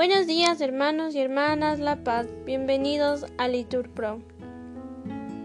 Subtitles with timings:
[0.00, 4.22] Buenos días hermanos y hermanas La Paz, bienvenidos a Litur Pro.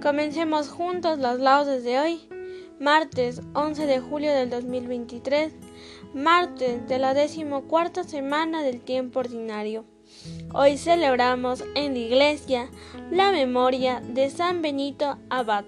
[0.02, 2.22] Comencemos juntos las laudes de hoy,
[2.80, 5.52] martes 11 de julio del 2023,
[6.14, 9.84] martes de la decimocuarta semana del tiempo ordinario.
[10.54, 12.70] Hoy celebramos en la iglesia
[13.12, 15.66] la memoria de San Benito Abad,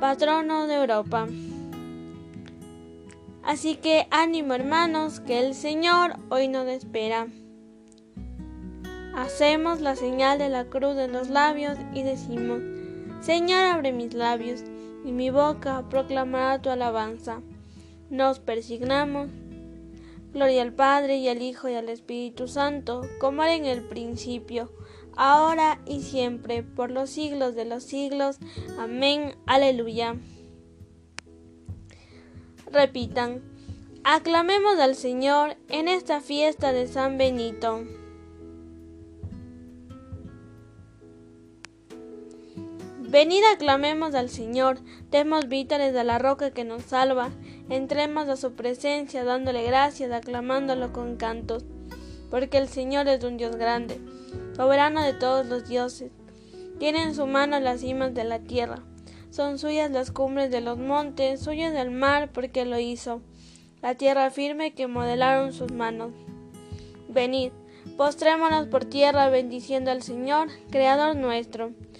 [0.00, 1.28] patrono de Europa.
[3.42, 7.28] Así que ánimo hermanos, que el Señor hoy nos espera.
[9.16, 12.60] Hacemos la señal de la cruz en los labios y decimos,
[13.20, 14.64] Señor abre mis labios,
[15.04, 17.40] y mi boca proclamará tu alabanza.
[18.10, 19.30] Nos persignamos.
[20.32, 24.72] Gloria al Padre y al Hijo y al Espíritu Santo, como era en el principio,
[25.16, 28.38] ahora y siempre, por los siglos de los siglos.
[28.78, 29.36] Amén.
[29.46, 30.16] Aleluya.
[32.72, 33.42] Repitan,
[34.02, 37.84] aclamemos al Señor en esta fiesta de San Benito.
[43.14, 44.80] Venid aclamemos al Señor,
[45.12, 47.30] demos vítores a la roca que nos salva,
[47.70, 51.64] entremos a su presencia dándole gracias, aclamándolo con cantos,
[52.28, 54.00] porque el Señor es un Dios grande,
[54.56, 56.10] soberano de todos los dioses.
[56.80, 58.82] Tiene en su mano las cimas de la tierra
[59.30, 63.20] son suyas las cumbres de los montes, suyas del mar, porque lo hizo,
[63.82, 66.12] la tierra firme que modelaron sus manos.
[67.08, 67.50] Venid,
[67.96, 71.72] postrémonos por tierra bendiciendo al Señor, Creador nuestro,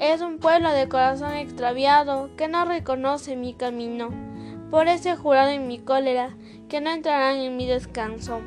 [0.00, 4.08] es un pueblo de corazón extraviado que no reconoce mi camino.
[4.70, 6.34] Por eso he jurado en mi cólera
[6.70, 8.40] que no entrarán en mi descanso.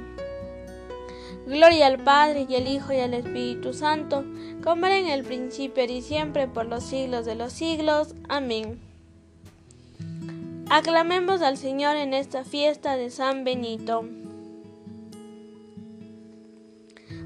[1.45, 4.25] Gloria al Padre y al Hijo y al Espíritu Santo,
[4.63, 8.15] como era en el principio y siempre por los siglos de los siglos.
[8.29, 8.79] Amén.
[10.71, 14.05] Aclamemos al Señor en esta fiesta de San Benito.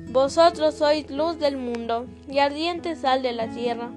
[0.09, 3.91] Vosotros sois luz del mundo y ardiente sal de la tierra,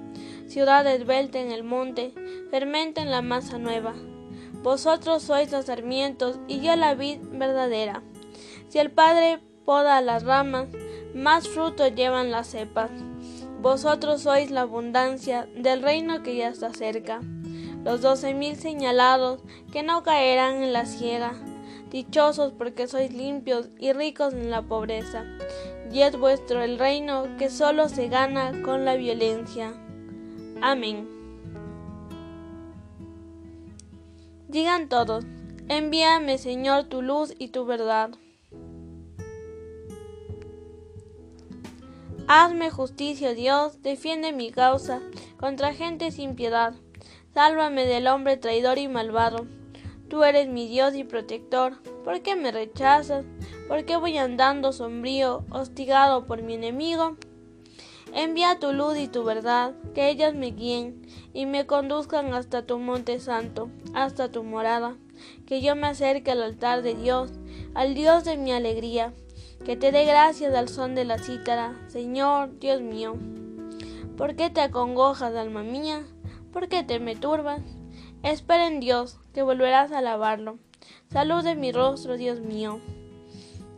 [0.51, 2.13] ciudad esbelta en el monte,
[2.49, 3.93] fermenta en la masa nueva.
[4.61, 8.03] Vosotros sois los sarmientos y yo la vid verdadera.
[8.67, 10.67] Si el Padre poda las ramas,
[11.15, 12.91] más fruto llevan las cepas.
[13.61, 17.21] Vosotros sois la abundancia del reino que ya está cerca.
[17.85, 19.41] Los doce mil señalados
[19.71, 21.31] que no caerán en la ciega.
[21.89, 25.23] Dichosos porque sois limpios y ricos en la pobreza.
[25.93, 29.73] Y es vuestro el reino que solo se gana con la violencia.
[30.61, 31.07] Amén.
[34.47, 35.25] Digan todos,
[35.69, 38.11] envíame Señor tu luz y tu verdad.
[42.27, 45.01] Hazme justicia, Dios, defiende mi causa
[45.39, 46.75] contra gente sin piedad.
[47.33, 49.47] Sálvame del hombre traidor y malvado.
[50.09, 51.81] Tú eres mi Dios y protector.
[52.03, 53.25] ¿Por qué me rechazas?
[53.67, 57.17] ¿Por qué voy andando sombrío, hostigado por mi enemigo?
[58.13, 62.77] Envía tu luz y tu verdad, que ellas me guíen y me conduzcan hasta tu
[62.77, 64.97] monte santo, hasta tu morada,
[65.45, 67.31] que yo me acerque al altar de Dios,
[67.73, 69.13] al Dios de mi alegría,
[69.63, 73.15] que te dé gracias al son de la cítara, Señor Dios mío.
[74.17, 76.05] ¿Por qué te acongojas, alma mía?
[76.51, 77.61] ¿Por qué te me turbas?
[78.23, 80.59] Espera en Dios, que volverás a alabarlo.
[81.09, 82.81] Salud de mi rostro, Dios mío.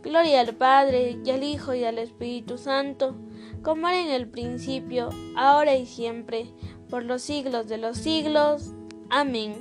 [0.02, 3.14] Gloria al Padre, y al Hijo, y al Espíritu Santo,
[3.64, 6.52] como era en el principio, ahora y siempre,
[6.90, 8.72] por los siglos de los siglos.
[9.10, 9.54] Amén.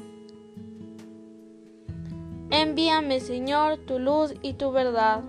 [2.52, 5.24] Envíame, Señor, tu luz y tu verdad.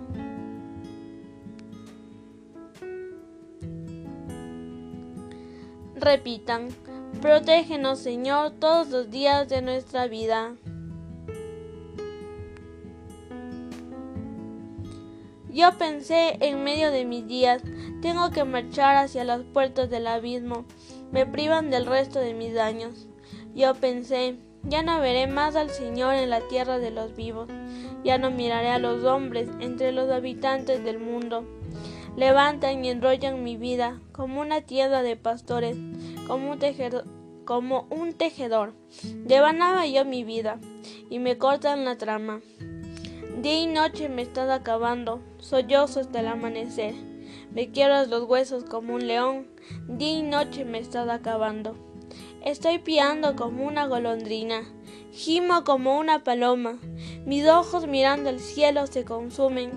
[5.94, 6.68] Repitan,
[7.22, 10.56] protégenos Señor todos los días de nuestra vida.
[15.54, 17.62] Yo pensé en medio de mis días,
[18.04, 20.66] tengo que marchar hacia las puertas del abismo,
[21.10, 23.08] me privan del resto de mis daños.
[23.54, 27.48] Yo pensé, ya no veré más al Señor en la tierra de los vivos,
[28.04, 31.46] ya no miraré a los hombres entre los habitantes del mundo
[32.14, 35.76] levantan y enrollan mi vida como una tienda de pastores,
[36.26, 37.06] como un tejedor.
[37.44, 38.72] Como un tejedor,
[39.02, 40.58] devanaba yo mi vida
[41.10, 42.40] y me cortan la trama.
[43.42, 46.94] Día y noche me estás acabando, sollozo hasta el amanecer.
[47.54, 49.46] Me quiebras los huesos como un león,
[49.86, 51.76] día y noche me estás acabando.
[52.44, 54.64] Estoy piando como una golondrina,
[55.12, 56.78] gimo como una paloma,
[57.24, 59.70] mis ojos mirando el cielo se consumen.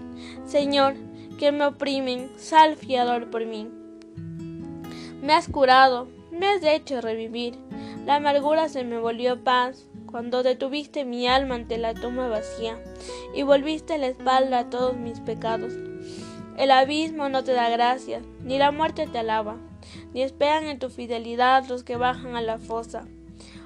[0.45, 0.95] Señor,
[1.37, 3.69] que me oprimen, sal fiador por mí.
[5.21, 7.59] Me has curado, me has hecho revivir,
[8.07, 12.81] la amargura se me volvió paz, cuando detuviste mi alma ante la tumba vacía
[13.35, 15.73] y volviste la espalda a todos mis pecados.
[16.57, 19.57] El abismo no te da gracia, ni la muerte te alaba,
[20.13, 23.07] ni esperan en tu fidelidad los que bajan a la fosa.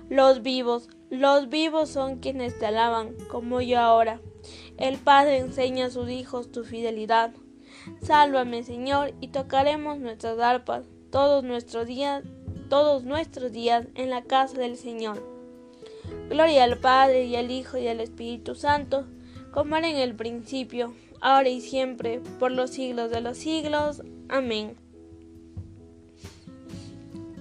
[0.10, 4.20] Los vivos, los vivos son quienes te alaban, como yo ahora.
[4.78, 7.32] El Padre enseña a sus hijos tu fidelidad.
[8.02, 12.26] Sálvame, Señor, y tocaremos nuestras arpas todos nuestros días,
[12.70, 15.24] todos nuestros días en la casa del Señor.
[16.30, 19.06] Gloria al Padre y al Hijo y al Espíritu Santo,
[19.54, 24.02] como era en el principio, ahora y siempre, por los siglos de los siglos.
[24.28, 24.76] Amén.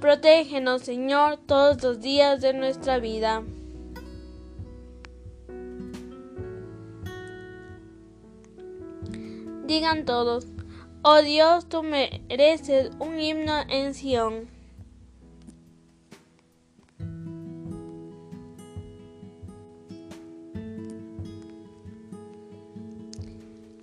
[0.00, 3.43] Protégenos, Señor, todos los días de nuestra vida.
[9.67, 10.47] Digan todos,
[11.03, 14.60] oh Dios, tú mereces un himno en Sión.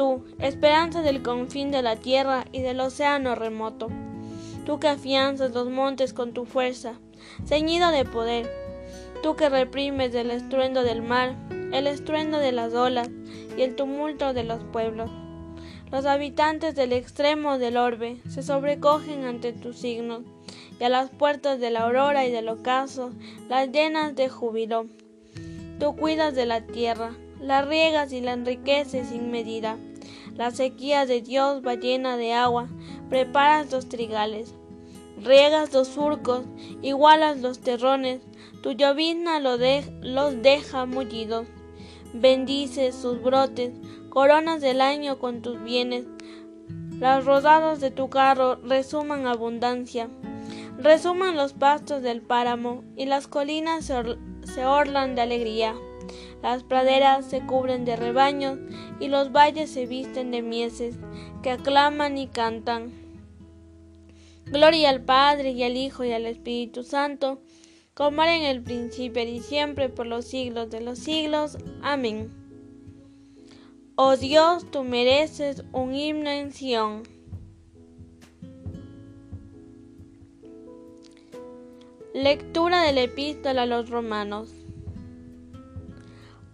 [0.00, 3.88] tú, esperanza del confín de la tierra y del océano remoto,
[4.64, 6.94] tú que afianzas los montes con tu fuerza,
[7.44, 8.50] ceñido de poder,
[9.22, 13.10] tú que reprimes el estruendo del mar, el estruendo de las olas
[13.58, 15.10] y el tumulto de los pueblos.
[15.92, 20.22] Los habitantes del extremo del orbe se sobrecogen ante tus signos,
[20.80, 23.10] y a las puertas de la aurora y del ocaso
[23.50, 24.86] las llenas de júbilo.
[25.78, 29.76] Tú cuidas de la tierra, la riegas y la enriqueces sin medida.
[30.40, 32.66] La sequía de Dios va llena de agua,
[33.10, 34.54] preparas los trigales,
[35.22, 36.46] riegas los surcos,
[36.80, 38.22] igualas los terrones,
[38.62, 41.46] tu llovizna los deja mullidos.
[42.14, 43.72] Bendices sus brotes,
[44.08, 46.06] coronas del año con tus bienes.
[46.98, 50.08] Las rodadas de tu carro resuman abundancia.
[50.78, 55.74] Resuman los pastos del páramo y las colinas se orlan de alegría.
[56.42, 58.58] Las praderas se cubren de rebaños
[58.98, 60.96] y los valles se visten de mieses
[61.42, 62.92] que aclaman y cantan.
[64.46, 67.40] Gloria al Padre y al Hijo y al Espíritu Santo,
[67.94, 71.58] como era en el principio y siempre por los siglos de los siglos.
[71.82, 72.32] Amén.
[73.94, 77.02] Oh Dios, tú mereces un himno en Sión.
[82.14, 84.59] Lectura de la epístola a los romanos.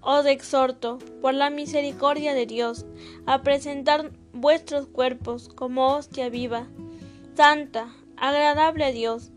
[0.08, 2.86] Os exhorto, por la misericordia de Dios,
[3.26, 6.68] a presentar vuestros cuerpos como hostia viva,
[7.34, 9.32] santa, agradable a Dios.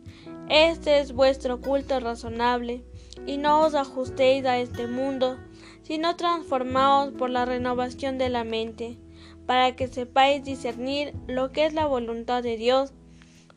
[0.48, 2.84] Este es vuestro culto razonable,
[3.26, 5.40] y no os ajustéis a este mundo,
[5.82, 9.00] sino transformaos por la renovación de la mente,
[9.48, 12.94] para que sepáis discernir lo que es la voluntad de Dios,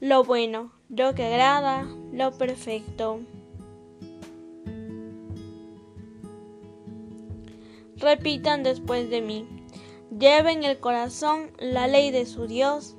[0.01, 3.21] lo bueno, lo que agrada, lo perfecto.
[8.03, 9.49] Repitan después de mí.
[10.19, 12.97] Lleven el corazón la ley de su Dios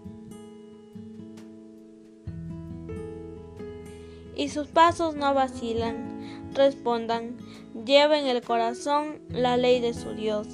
[4.35, 6.51] y sus pasos no vacilan.
[6.53, 7.37] Respondan,
[7.85, 10.47] lleven el corazón la ley de su Dios.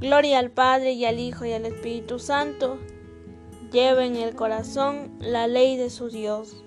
[0.00, 2.78] Gloria al Padre y al Hijo y al Espíritu Santo.
[3.70, 6.64] Lleven el corazón la ley de su Dios.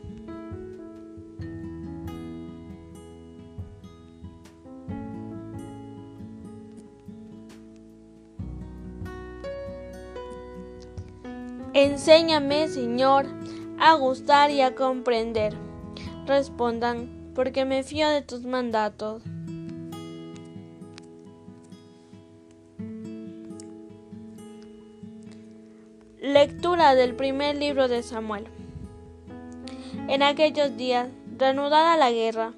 [11.74, 13.28] Enséñame, Señor,
[13.80, 15.56] a gustar y a comprender.
[16.28, 19.24] Respondan, porque me fío de tus mandatos.
[26.20, 28.48] Lectura del primer libro de Samuel.
[30.10, 32.52] En aquellos días, reanudada la guerra,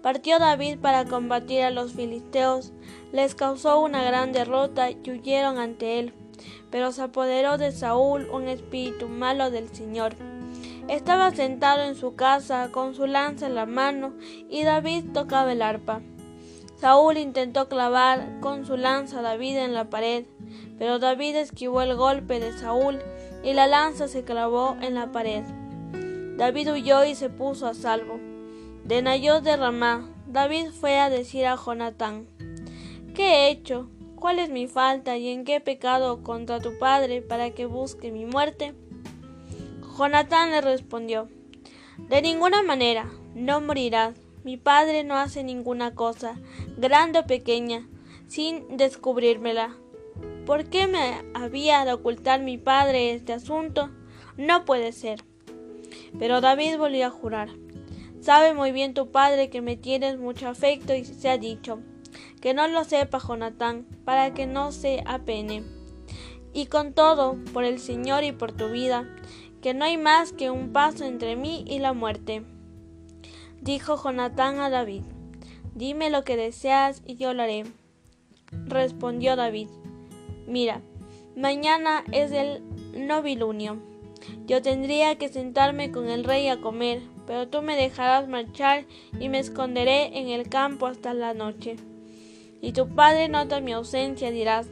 [0.00, 2.72] partió David para combatir a los filisteos,
[3.12, 6.14] les causó una gran derrota y huyeron ante él
[6.74, 10.16] pero se apoderó de Saúl un espíritu malo del Señor.
[10.88, 14.12] Estaba sentado en su casa con su lanza en la mano
[14.50, 16.02] y David tocaba el arpa.
[16.80, 20.24] Saúl intentó clavar con su lanza a David en la pared,
[20.76, 22.98] pero David esquivó el golpe de Saúl
[23.44, 25.44] y la lanza se clavó en la pared.
[26.36, 28.18] David huyó y se puso a salvo.
[28.82, 32.26] De Nayot de Ramá, David fue a decir a Jonatán,
[33.14, 33.90] ¿qué he hecho?
[34.24, 38.24] ¿Cuál es mi falta y en qué pecado contra tu padre para que busque mi
[38.24, 38.72] muerte?
[39.98, 41.28] Jonatán le respondió,
[42.08, 44.14] De ninguna manera, no morirás.
[44.42, 46.40] Mi padre no hace ninguna cosa,
[46.78, 47.86] grande o pequeña,
[48.26, 49.76] sin descubrírmela.
[50.46, 53.90] ¿Por qué me había de ocultar mi padre este asunto?
[54.38, 55.22] No puede ser.
[56.18, 57.50] Pero David volvió a jurar.
[58.22, 61.80] Sabe muy bien tu padre que me tienes mucho afecto y se ha dicho,
[62.44, 65.64] que no lo sepa Jonatán, para que no se apene.
[66.52, 69.08] Y con todo, por el Señor y por tu vida,
[69.62, 72.44] que no hay más que un paso entre mí y la muerte.
[73.62, 75.04] Dijo Jonatán a David,
[75.74, 77.64] dime lo que deseas y yo lo haré.
[78.66, 79.68] Respondió David,
[80.46, 80.82] mira,
[81.34, 82.62] mañana es el
[82.94, 83.78] novilunio.
[84.46, 88.84] Yo tendría que sentarme con el rey a comer, pero tú me dejarás marchar
[89.18, 91.76] y me esconderé en el campo hasta la noche
[92.64, 94.68] y tu padre nota mi ausencia, dirás,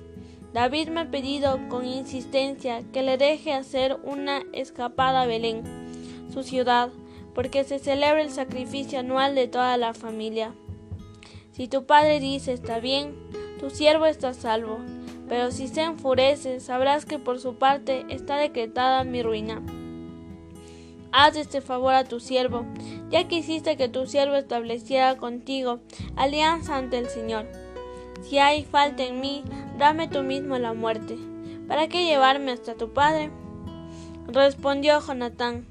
[0.55, 5.63] David me ha pedido con insistencia que le deje hacer una escapada a Belén,
[6.33, 6.89] su ciudad,
[7.35, 10.55] porque se celebra el sacrificio anual de toda la familia.
[11.51, 13.15] Si tu padre dice está bien,
[13.61, 14.79] tu siervo está salvo,
[15.29, 19.61] pero si se enfurece, sabrás que por su parte está decretada mi ruina.
[21.13, 22.65] Haz este favor a tu siervo,
[23.11, 25.81] ya que hiciste que tu siervo estableciera contigo
[26.17, 27.62] alianza ante el Señor.
[28.23, 29.45] Si hay falta en mí,
[29.79, 31.19] dame tú mismo la muerte.
[31.69, 33.31] ¿Para qué llevarme hasta tu padre?
[34.29, 35.67] Respondió Jonatán,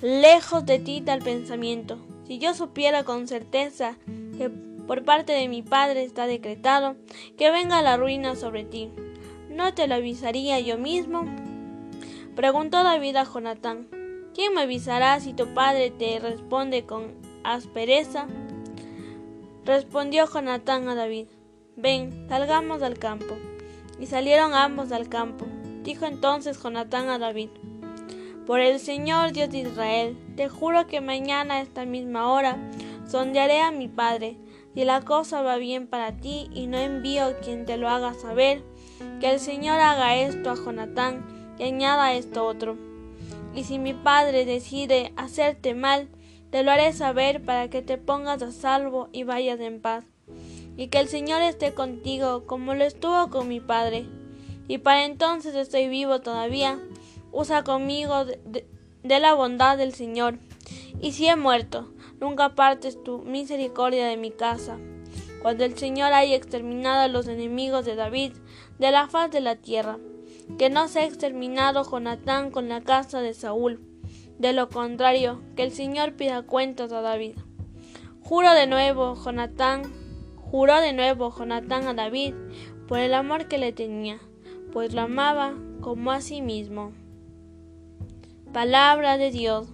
[0.00, 1.98] lejos de ti tal pensamiento.
[2.26, 3.96] Si yo supiera con certeza
[4.38, 6.96] que por parte de mi padre está decretado
[7.36, 8.90] que venga la ruina sobre ti,
[9.50, 11.24] ¿no te lo avisaría yo mismo?
[12.36, 13.88] Preguntó David a Jonatán,
[14.34, 18.26] ¿quién me avisará si tu padre te responde con aspereza?
[19.64, 21.26] Respondió Jonatán a David,
[21.82, 23.38] Ven, salgamos al campo.
[23.98, 25.46] Y salieron ambos al campo.
[25.82, 27.48] Dijo entonces Jonatán a David,
[28.46, 32.58] Por el Señor Dios de Israel, te juro que mañana a esta misma hora
[33.06, 34.36] sondearé a mi padre,
[34.74, 38.62] si la cosa va bien para ti y no envío quien te lo haga saber,
[39.18, 42.76] que el Señor haga esto a Jonatán y añada esto otro.
[43.54, 46.08] Y si mi padre decide hacerte mal,
[46.50, 50.04] te lo haré saber para que te pongas a salvo y vayas en paz
[50.76, 54.06] y que el Señor esté contigo como lo estuvo con mi Padre.
[54.68, 56.78] Y para entonces estoy vivo todavía,
[57.32, 58.64] usa conmigo de,
[59.02, 60.38] la bondad del Señor.
[61.00, 64.78] Y si he muerto, nunca partes tu misericordia de mi casa.
[65.42, 68.32] Cuando el Señor haya exterminado a los enemigos de David
[68.78, 69.98] de la faz de la tierra,
[70.58, 73.80] que no sea exterminado Jonatán con la casa de Saúl.
[74.38, 77.36] De lo contrario, que el Señor pida cuentas a David.
[78.22, 79.92] Juro de nuevo, Jonatán,
[80.50, 82.34] Juró de nuevo Jonatán a David
[82.88, 84.18] por el amor que le tenía,
[84.72, 86.90] pues lo amaba como a sí mismo.
[88.52, 89.68] Palabra de Dios.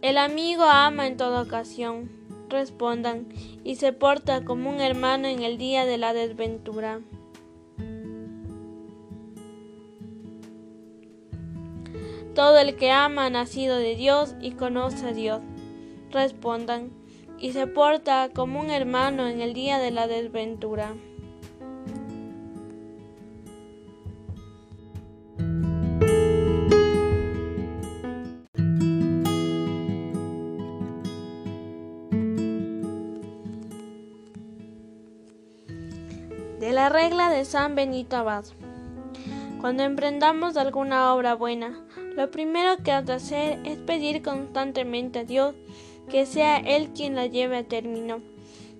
[0.00, 2.10] El amigo ama en toda ocasión,
[2.48, 3.28] respondan,
[3.62, 7.02] y se porta como un hermano en el día de la desventura.
[12.40, 15.42] Todo el que ama ha nacido de Dios y conoce a Dios.
[16.10, 16.90] Respondan,
[17.38, 20.94] y se porta como un hermano en el día de la desventura.
[36.58, 38.46] De la regla de San Benito Abad.
[39.60, 41.84] Cuando emprendamos alguna obra buena,
[42.20, 45.54] lo primero que has de hacer es pedir constantemente a Dios
[46.10, 48.20] que sea Él quien la lleve a término,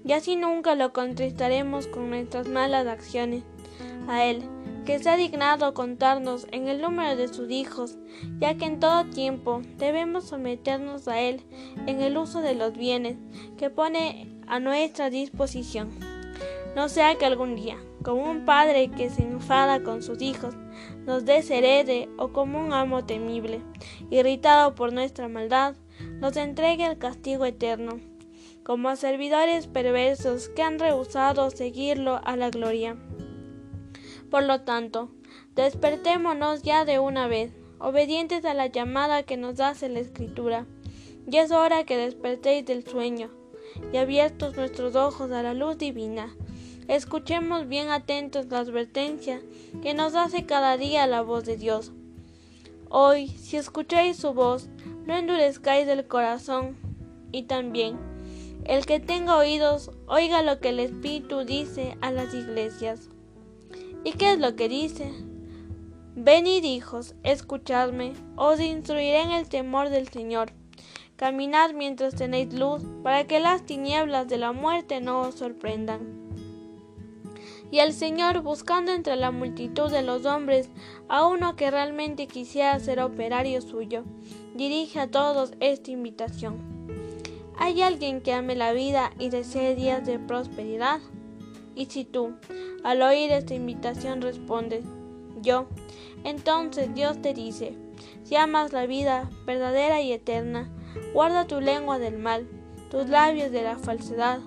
[0.04, 3.42] y así nunca lo contristaremos con nuestras malas acciones.
[4.08, 4.42] A Él,
[4.84, 7.96] que se ha dignado contarnos en el número de sus hijos,
[8.40, 11.40] ya que en todo tiempo debemos someternos a Él
[11.86, 13.16] en el uso de los bienes
[13.56, 15.88] que pone a nuestra disposición.
[16.76, 20.54] No sea que algún día, como un padre que se enfada con sus hijos,
[21.06, 23.62] nos desherede o como un amo temible,
[24.10, 25.74] irritado por nuestra maldad,
[26.20, 28.00] nos entregue el castigo eterno.
[28.62, 32.96] como a servidores perversos que han rehusado seguirlo a la gloria.
[34.30, 35.10] Por lo tanto,
[35.56, 40.66] despertémonos ya de una vez, obedientes a la llamada que nos hace la Escritura.
[41.28, 43.30] Y es hora que despertéis del sueño,
[43.92, 46.34] y abiertos nuestros ojos a la luz divina,
[46.90, 49.40] escuchemos bien atentos la advertencia
[49.80, 51.92] que nos hace cada día la voz de Dios.
[52.88, 54.68] Hoy, si escucháis su voz,
[55.06, 56.76] no endurezcáis el corazón,
[57.30, 57.96] y también,
[58.64, 63.08] el que tenga oídos, oiga lo que el Espíritu dice a las iglesias.
[64.02, 65.12] ¿Y qué es lo que dice?
[66.16, 70.50] Venid hijos, escuchadme, os instruiré en el temor del Señor.
[71.14, 76.18] Caminad mientras tenéis luz, para que las tinieblas de la muerte no os sorprendan.
[77.70, 80.68] Y el Señor, buscando entre la multitud de los hombres
[81.08, 84.04] a uno que realmente quisiera ser operario suyo,
[84.54, 86.58] dirige a todos esta invitación.
[87.56, 91.00] ¿Hay alguien que ame la vida y desee días de prosperidad?
[91.76, 92.32] Y si tú,
[92.82, 94.84] al oír esta invitación, respondes,
[95.40, 95.66] yo,
[96.24, 97.74] entonces Dios te dice,
[98.24, 100.70] si amas la vida verdadera y eterna,
[101.12, 102.48] guarda tu lengua del mal,
[102.90, 104.40] tus labios de la falsedad,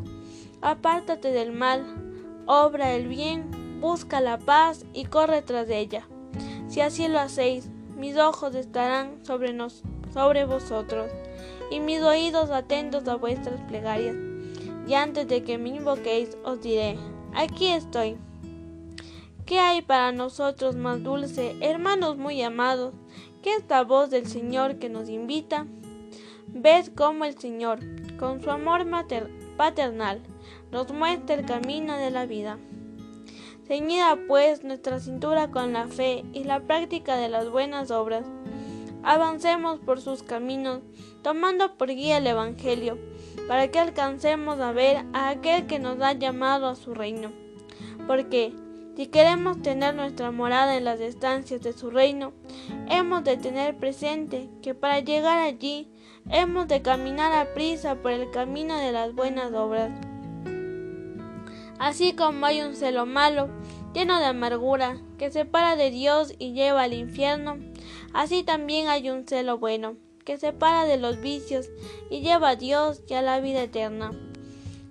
[0.62, 2.03] apártate del mal,
[2.46, 6.08] obra el bien, busca la paz y corre tras de ella.
[6.68, 9.84] Si así lo hacéis, mis ojos estarán sobre, nos,
[10.14, 11.12] sobre vosotros
[11.70, 14.16] y mis oídos atentos a vuestras plegarias.
[14.88, 16.98] Y antes de que me invoquéis, os diré,
[17.34, 18.18] aquí estoy.
[19.46, 22.94] ¿Qué hay para nosotros más dulce, hermanos muy amados,
[23.42, 25.68] que esta voz del Señor que nos invita?
[26.48, 27.80] Ved cómo el Señor,
[28.18, 28.86] con su amor
[29.58, 30.22] paternal,
[30.74, 32.58] nos muestra el camino de la vida.
[33.68, 38.26] Ceñida pues nuestra cintura con la fe y la práctica de las buenas obras,
[39.04, 40.82] avancemos por sus caminos,
[41.22, 42.98] tomando por guía el Evangelio,
[43.48, 47.32] para que alcancemos a ver a aquel que nos ha llamado a su reino.
[48.08, 48.54] Porque,
[48.98, 52.34] si queremos tener nuestra morada en las estancias de su reino,
[52.90, 55.88] hemos de tener presente que para llegar allí
[56.32, 59.92] hemos de caminar a prisa por el camino de las buenas obras.
[61.80, 63.50] Así como hay un celo malo,
[63.94, 67.58] lleno de amargura, que separa de Dios y lleva al infierno,
[68.14, 71.70] así también hay un celo bueno, que separa de los vicios
[72.10, 74.12] y lleva a Dios y a la vida eterna.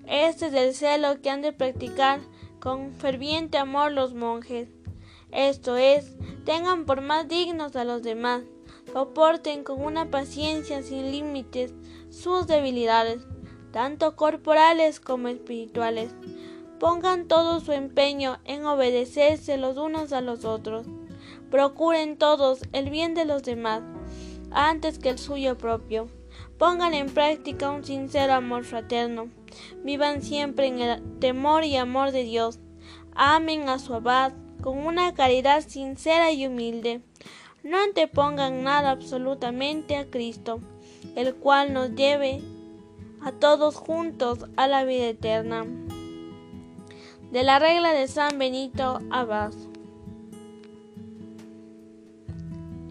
[0.07, 2.21] Este es el celo que han de practicar
[2.61, 4.69] con ferviente amor los monjes.
[5.31, 6.15] Esto es,
[6.45, 8.43] tengan por más dignos a los demás,
[8.93, 11.73] soporten con una paciencia sin límites
[12.11, 13.23] sus debilidades,
[13.73, 16.11] tanto corporales como espirituales
[16.83, 20.85] Pongan todo su empeño en obedecerse los unos a los otros.
[21.49, 23.83] Procuren todos el bien de los demás
[24.51, 26.09] antes que el suyo propio.
[26.59, 29.29] Pongan en práctica un sincero amor fraterno.
[29.85, 32.59] Vivan siempre en el temor y amor de Dios.
[33.15, 37.01] Amen a su abad con una caridad sincera y humilde.
[37.63, 40.59] No antepongan nada absolutamente a Cristo,
[41.15, 42.43] el cual nos lleve
[43.21, 45.65] a todos juntos a la vida eterna
[47.33, 49.55] de la regla de San Benito Abad.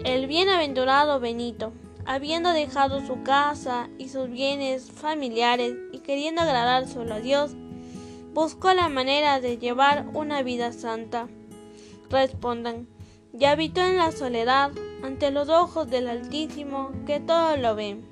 [0.03, 1.73] El bienaventurado Benito,
[2.07, 7.51] habiendo dejado su casa y sus bienes familiares y queriendo agradar solo a Dios,
[8.33, 11.27] buscó la manera de llevar una vida santa.
[12.09, 12.87] Respondan,
[13.37, 14.71] y habitó en la soledad
[15.03, 18.10] ante los ojos del Altísimo que todo lo ven.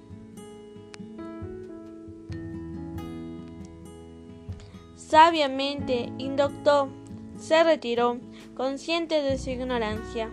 [5.10, 6.89] Sabiamente indoctó,
[7.36, 8.19] se retiró,
[8.56, 10.30] consciente de su ignorancia.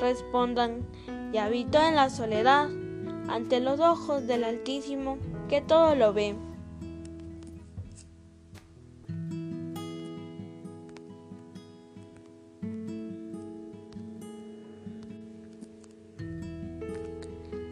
[0.00, 0.84] Respondan,
[1.32, 2.68] y habitó en la soledad,
[3.28, 6.34] ante los ojos del Altísimo, que todo lo ve.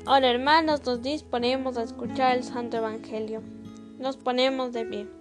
[0.07, 3.43] Ahora hermanos, nos disponemos a escuchar el Santo Evangelio.
[3.99, 5.20] Nos ponemos de pie.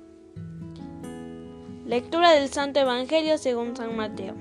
[1.89, 4.35] Lectura del Santo Evangelio según San Mateo.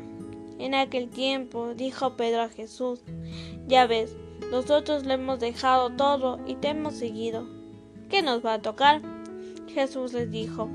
[0.58, 3.00] En aquel tiempo dijo Pedro a Jesús,
[3.66, 4.14] ya ves,
[4.50, 7.48] nosotros le hemos dejado todo y te hemos seguido.
[8.10, 9.00] ¿Qué nos va a tocar?
[9.66, 10.68] Jesús les dijo,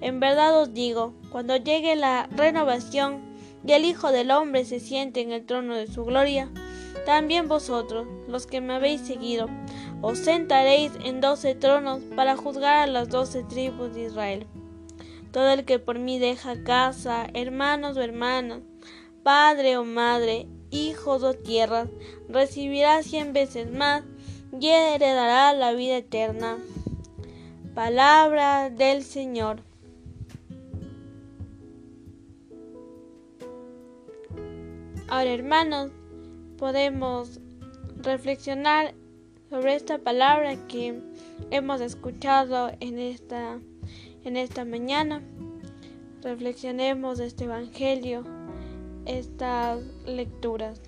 [0.00, 3.22] en verdad os digo, cuando llegue la renovación
[3.66, 6.48] y el Hijo del Hombre se siente en el trono de su gloria,
[7.04, 9.48] también vosotros, los que me habéis seguido,
[10.02, 14.46] os sentaréis en doce tronos para juzgar a las doce tribus de Israel.
[15.36, 18.62] Todo el que por mí deja casa, hermanos o hermanas,
[19.22, 21.90] padre o madre, hijos o tierras,
[22.26, 24.02] recibirá cien veces más
[24.58, 26.56] y heredará la vida eterna.
[27.74, 29.60] Palabra del Señor.
[35.06, 35.90] Ahora hermanos,
[36.56, 37.40] podemos
[37.98, 38.94] reflexionar
[39.50, 40.98] sobre esta palabra que
[41.50, 43.60] hemos escuchado en esta,
[44.26, 45.22] en esta mañana.
[46.22, 48.24] Reflexionemos este Evangelio,
[49.04, 50.80] estas lecturas.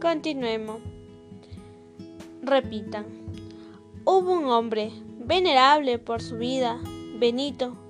[0.00, 0.80] Continuemos.
[2.42, 3.06] Repitan.
[4.04, 6.78] Hubo un hombre, venerable por su vida,
[7.18, 7.87] Benito,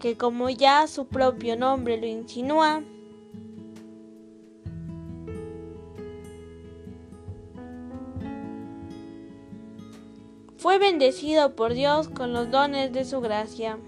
[0.00, 2.82] que como ya su propio nombre lo insinúa,
[10.56, 13.78] fue bendecido por Dios con los dones de su gracia.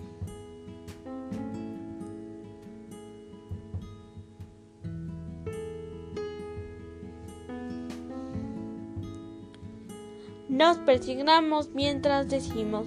[10.63, 12.87] nos persignamos mientras decimos,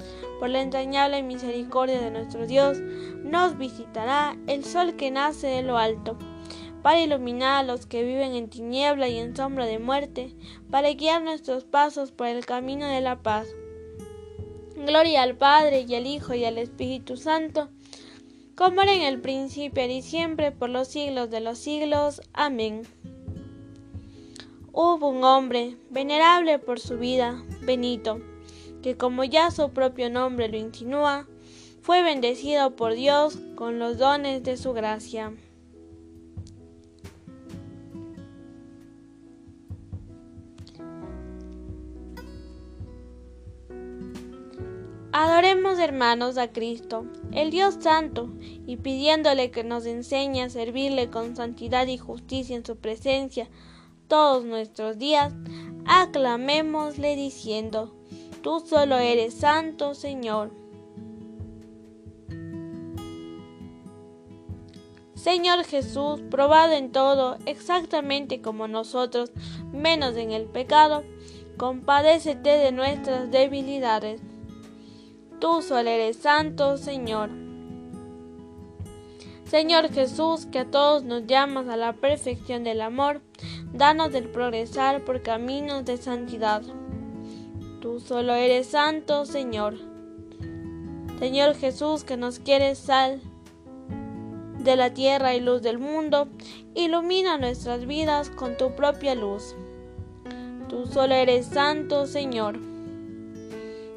[0.41, 2.79] por la entrañable misericordia de nuestro Dios,
[3.23, 6.17] nos visitará el sol que nace de lo alto,
[6.81, 10.33] para iluminar a los que viven en tiniebla y en sombra de muerte,
[10.71, 13.49] para guiar nuestros pasos por el camino de la paz.
[14.75, 17.69] Gloria al Padre y al Hijo y al Espíritu Santo,
[18.55, 22.19] como era en el principio y siempre, por los siglos de los siglos.
[22.33, 22.81] Amén.
[24.73, 28.19] Hubo un hombre, venerable por su vida, Benito,
[28.81, 31.27] que como ya su propio nombre lo insinúa,
[31.81, 35.33] fue bendecido por Dios con los dones de su gracia.
[45.13, 48.29] Adoremos hermanos a Cristo, el Dios Santo,
[48.65, 53.49] y pidiéndole que nos enseñe a servirle con santidad y justicia en su presencia
[54.07, 55.33] todos nuestros días,
[55.85, 58.00] aclamémosle diciendo,
[58.41, 60.51] Tú solo eres santo, Señor.
[65.13, 69.31] Señor Jesús, probado en todo, exactamente como nosotros,
[69.71, 71.03] menos en el pecado,
[71.57, 74.19] compadécete de nuestras debilidades.
[75.39, 77.29] Tú solo eres santo, Señor.
[79.45, 83.21] Señor Jesús, que a todos nos llamas a la perfección del amor,
[83.73, 86.63] danos del progresar por caminos de santidad.
[87.81, 89.75] Tú solo eres santo, Señor.
[91.17, 93.19] Señor Jesús, que nos quieres sal
[94.59, 96.27] de la tierra y luz del mundo,
[96.75, 99.55] ilumina nuestras vidas con tu propia luz.
[100.69, 102.59] Tú solo eres santo, Señor.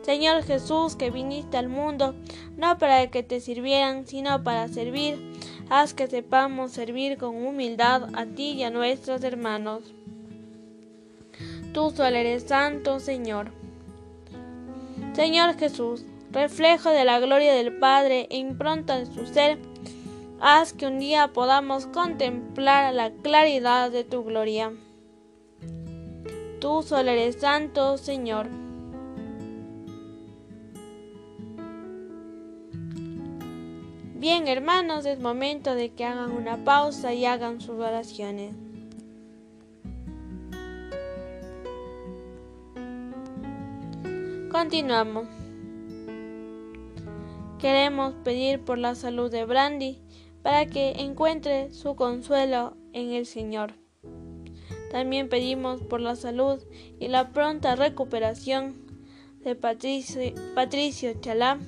[0.01, 2.14] Señor Jesús, que viniste al mundo,
[2.57, 5.18] no para que te sirvieran, sino para servir,
[5.68, 9.92] haz que sepamos servir con humildad a ti y a nuestros hermanos.
[11.75, 13.63] Tú solo eres santo, Señor.
[15.14, 19.59] Señor Jesús, reflejo de la gloria del Padre e impronta de su ser,
[20.40, 24.72] haz que un día podamos contemplar la claridad de tu gloria.
[26.61, 28.48] Tú solo eres santo, Señor.
[34.16, 38.57] Bien, hermanos, es momento de que hagan una pausa y hagan sus oraciones.
[44.54, 45.26] Continuamos.
[47.58, 49.98] Queremos pedir por la salud de Brandy
[50.44, 53.72] para que encuentre su consuelo en el Señor.
[54.92, 56.62] También pedimos por la salud
[57.00, 58.76] y la pronta recuperación
[59.40, 61.58] de Patricio, Chalá.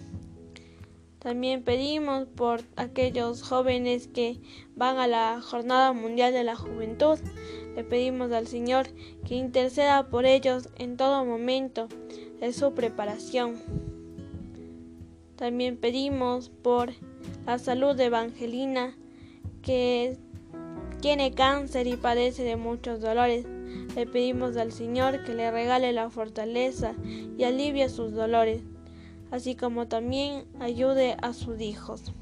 [1.18, 4.40] También pedimos por aquellos jóvenes que
[4.76, 7.18] van a la Jornada Mundial de la Juventud.
[7.74, 8.86] Le pedimos al Señor
[9.26, 11.88] que interceda por ellos en todo momento
[12.40, 13.56] de su preparación.
[15.36, 16.92] También pedimos por
[17.44, 18.96] la salud de Evangelina,
[19.62, 20.16] que
[21.00, 23.46] tiene cáncer y padece de muchos dolores.
[23.94, 26.94] Le pedimos al Señor que le regale la fortaleza
[27.36, 28.62] y alivie sus dolores,
[29.30, 32.12] así como también ayude a sus hijos.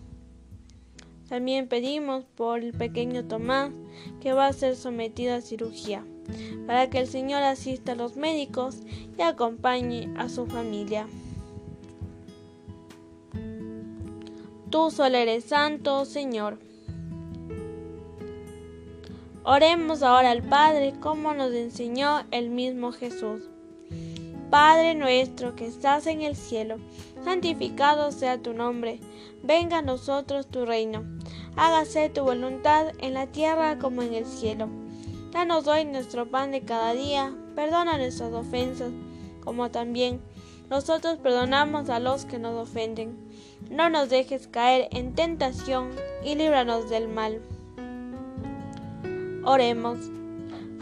[1.29, 3.73] También pedimos por el pequeño Tomás
[4.21, 6.05] que va a ser sometido a cirugía,
[6.67, 8.79] para que el Señor asista a los médicos
[9.19, 11.07] y acompañe a su familia.
[14.71, 16.59] Tú solo eres santo, Señor.
[19.45, 23.43] Oremos ahora al Padre como nos enseñó el mismo Jesús.
[24.51, 26.77] Padre nuestro que estás en el cielo,
[27.25, 29.01] santificado sea tu nombre,
[29.43, 31.05] venga a nosotros tu reino,
[31.57, 34.69] hágase tu voluntad en la tierra como en el cielo.
[35.35, 38.93] Danos hoy nuestro pan de cada día, perdona nuestras ofensas,
[39.43, 40.21] como también
[40.71, 43.17] nosotros perdonamos a los que nos ofenden.
[43.69, 45.91] No nos dejes caer en tentación
[46.23, 47.43] y líbranos del mal.
[49.45, 49.99] Oremos.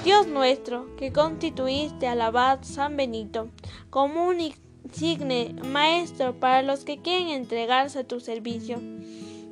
[0.05, 3.49] Dios nuestro, que constituiste al abad San Benito
[3.89, 4.53] como un
[4.85, 8.83] insigne maestro para los que quieren entregarse a tu servicio,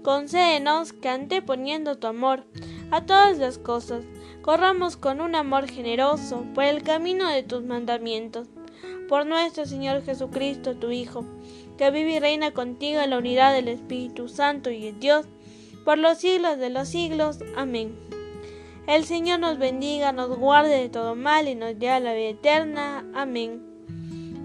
[0.02, 2.44] concédenos que anteponiendo tu amor
[2.90, 4.04] a todas las cosas,
[4.50, 8.48] corramos con un amor generoso por el camino de tus mandamientos
[9.08, 11.24] por nuestro Señor Jesucristo, tu Hijo,
[11.78, 15.26] que vive y reina contigo en la unidad del Espíritu Santo y en Dios,
[15.84, 17.38] por los siglos de los siglos.
[17.56, 17.96] Amén.
[18.88, 23.04] El Señor nos bendiga, nos guarde de todo mal y nos dé la vida eterna.
[23.14, 23.62] Amén.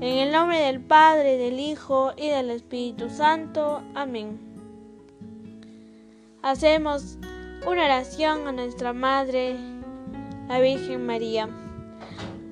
[0.02, 3.82] En el nombre del Padre, del Hijo y del Espíritu Santo.
[3.96, 4.40] Amén.
[6.44, 7.18] Hacemos
[7.66, 9.58] una oración a nuestra Madre,
[10.48, 11.50] la Virgen María.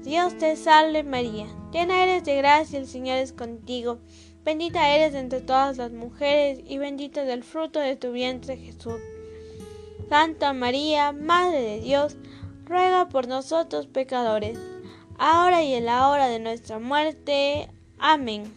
[0.03, 3.97] Dios te salve María Llena eres de gracia, el Señor es contigo.
[4.45, 9.01] Bendita eres entre todas las mujeres y bendito es el fruto de tu vientre Jesús.
[10.07, 12.15] Santa María, Madre de Dios,
[12.65, 14.59] ruega por nosotros pecadores,
[15.17, 17.69] ahora y en la hora de nuestra muerte.
[17.97, 18.53] Amén.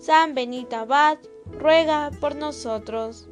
[0.00, 1.18] San Benito Abad,
[1.52, 3.28] ruega por nosotros.